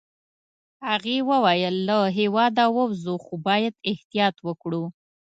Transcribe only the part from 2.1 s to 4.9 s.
هیواده ووزو، خو باید احتیاط وکړو.